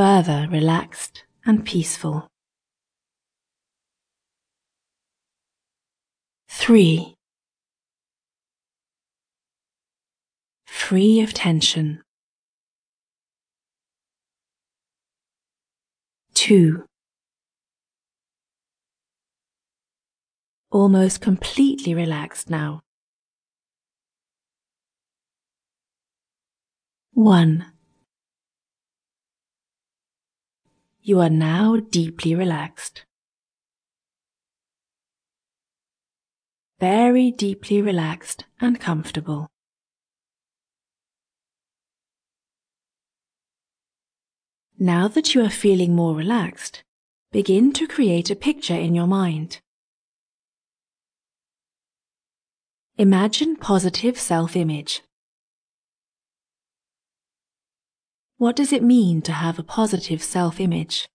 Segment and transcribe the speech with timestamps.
[0.00, 2.26] further relaxed and peaceful.
[6.48, 7.14] 3.
[10.64, 12.02] Free of tension.
[16.32, 16.82] 2.
[20.70, 22.80] Almost completely relaxed now.
[27.12, 27.66] 1.
[31.10, 33.04] You are now deeply relaxed.
[36.78, 39.48] Very deeply relaxed and comfortable.
[44.78, 46.84] Now that you are feeling more relaxed,
[47.32, 49.58] begin to create a picture in your mind.
[52.98, 55.02] Imagine positive self-image.
[58.40, 61.06] What does it mean to have a positive self-image?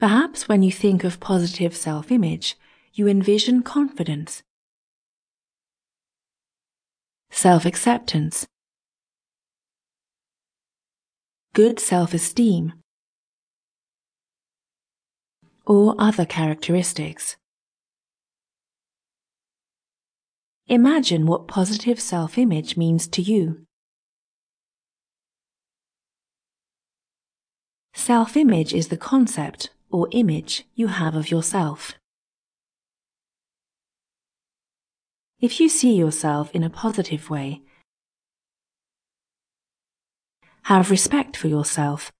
[0.00, 2.56] Perhaps when you think of positive self-image,
[2.92, 4.42] you envision confidence,
[7.30, 8.48] self-acceptance,
[11.54, 12.72] good self-esteem,
[15.64, 17.36] or other characteristics.
[20.72, 23.66] Imagine what positive self-image means to you.
[27.92, 31.92] Self-image is the concept or image you have of yourself.
[35.42, 37.60] If you see yourself in a positive way,
[40.62, 42.10] have respect for yourself,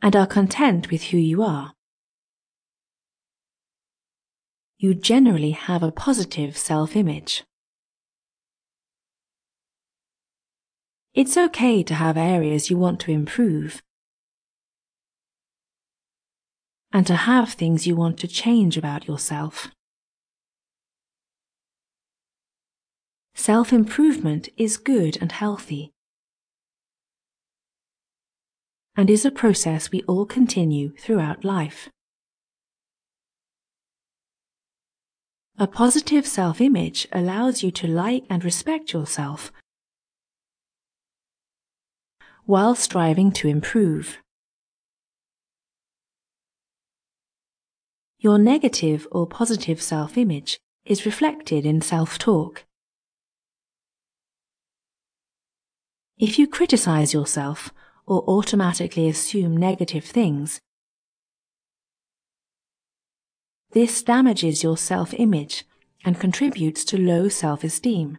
[0.00, 1.74] and are content with who you are,
[4.82, 7.44] you generally have a positive self-image.
[11.12, 13.82] It's okay to have areas you want to improve
[16.90, 19.68] and to have things you want to change about yourself.
[23.34, 25.92] Self-improvement is good and healthy
[28.96, 31.90] and is a process we all continue throughout life.
[35.62, 39.52] A positive self-image allows you to like and respect yourself
[42.46, 44.16] while striving to improve.
[48.18, 52.64] Your negative or positive self-image is reflected in self-talk.
[56.16, 57.70] If you criticize yourself
[58.06, 60.58] or automatically assume negative things,
[63.72, 65.64] This damages your self-image
[66.04, 68.18] and contributes to low self-esteem.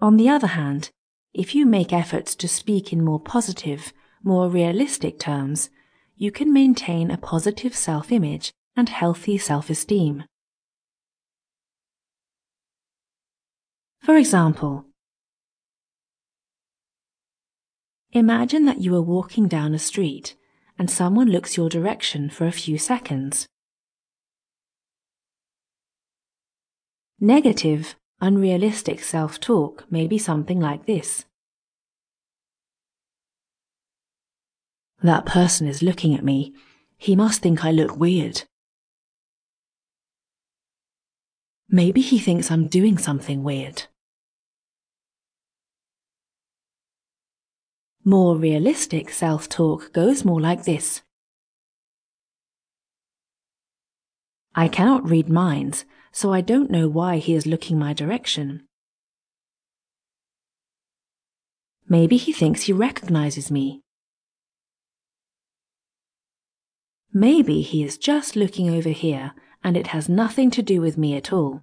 [0.00, 0.90] On the other hand,
[1.32, 3.92] if you make efforts to speak in more positive,
[4.24, 5.70] more realistic terms,
[6.16, 10.24] you can maintain a positive self-image and healthy self-esteem.
[14.00, 14.86] For example,
[18.10, 20.34] imagine that you are walking down a street
[20.78, 23.46] and someone looks your direction for a few seconds.
[27.20, 31.24] Negative, unrealistic self-talk may be something like this.
[35.02, 36.54] That person is looking at me.
[36.96, 38.44] He must think I look weird.
[41.68, 43.84] Maybe he thinks I'm doing something weird.
[48.04, 51.02] More realistic self-talk goes more like this.
[54.54, 58.64] I cannot read minds, so I don't know why he is looking my direction.
[61.88, 63.82] Maybe he thinks he recognizes me.
[67.12, 69.32] Maybe he is just looking over here
[69.62, 71.62] and it has nothing to do with me at all.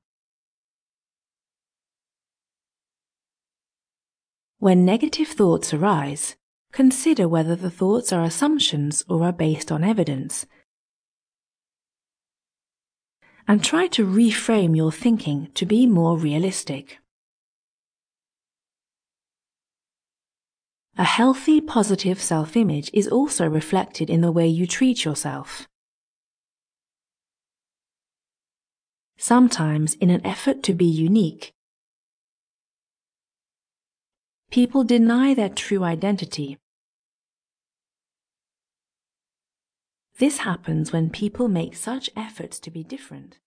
[4.60, 6.36] When negative thoughts arise,
[6.74, 10.46] consider whether the thoughts are assumptions or are based on evidence.
[13.48, 17.00] And try to reframe your thinking to be more realistic.
[20.98, 25.70] A healthy, positive self-image is also reflected in the way you treat yourself.
[29.18, 31.54] Sometimes, in an effort to be unique,
[34.50, 36.58] people deny their true identity.
[40.18, 43.40] This happens when people make such efforts to be different